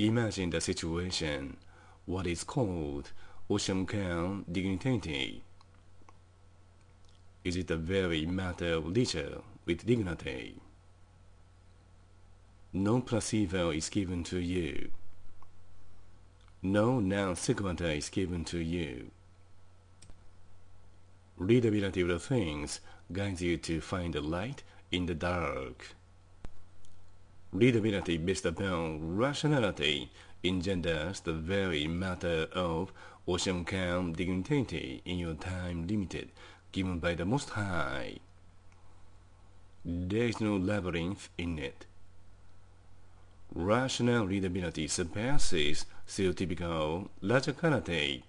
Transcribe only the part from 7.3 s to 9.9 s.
Is it a very matter of leisure with